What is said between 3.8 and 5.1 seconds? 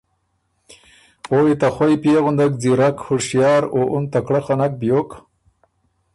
اُن تکړۀ خه نک بیوک۔